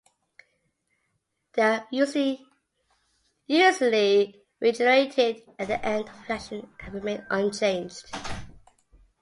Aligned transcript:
They 1.53 1.61
are 1.61 1.87
usually 1.91 2.43
regenerated 3.47 5.43
at 5.59 5.67
the 5.67 5.85
end 5.85 6.09
of 6.09 6.15
the 6.25 6.25
reaction 6.27 6.69
and 6.79 6.93
remain 6.95 7.27
unchanged. 7.29 8.07